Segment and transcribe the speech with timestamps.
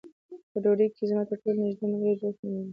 [0.51, 2.69] په دوی کې زما ترټولو نږدې ملګری جوزف نومېده